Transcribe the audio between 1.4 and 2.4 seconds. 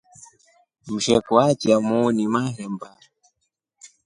achya muuni